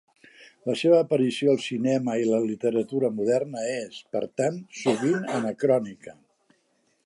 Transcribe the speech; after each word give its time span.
La 0.69 0.75
seva 0.81 1.01
aparició 1.03 1.51
al 1.51 1.59
cinema 1.65 2.15
i 2.23 2.25
la 2.29 2.39
literatura 2.47 3.13
moderna 3.19 3.67
és, 3.77 4.01
per 4.17 4.25
tant, 4.43 4.61
sovint 4.81 5.31
anacrònica. 5.41 6.19